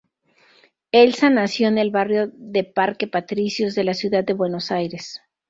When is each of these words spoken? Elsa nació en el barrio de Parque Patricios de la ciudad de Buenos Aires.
Elsa 0.91 1.29
nació 1.29 1.67
en 1.67 1.77
el 1.77 1.91
barrio 1.91 2.31
de 2.33 2.63
Parque 2.63 3.05
Patricios 3.05 3.75
de 3.75 3.83
la 3.83 3.93
ciudad 3.93 4.23
de 4.23 4.33
Buenos 4.33 4.71
Aires. 4.71 5.21